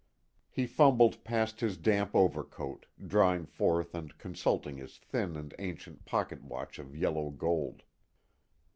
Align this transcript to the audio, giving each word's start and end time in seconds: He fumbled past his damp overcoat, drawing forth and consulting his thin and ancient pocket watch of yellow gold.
He 0.49 0.65
fumbled 0.65 1.23
past 1.23 1.59
his 1.59 1.77
damp 1.77 2.15
overcoat, 2.15 2.87
drawing 3.05 3.45
forth 3.45 3.93
and 3.93 4.17
consulting 4.17 4.77
his 4.77 4.97
thin 4.97 5.35
and 5.35 5.53
ancient 5.59 6.05
pocket 6.05 6.41
watch 6.43 6.79
of 6.79 6.95
yellow 6.95 7.29
gold. 7.29 7.83